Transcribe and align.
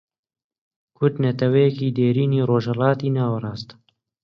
کورد 0.97 1.15
نەتەوەیەکی 1.25 1.93
دێرینی 1.97 2.45
ڕۆژهەڵاتی 2.49 3.13
ناوەڕاستە 3.17 3.75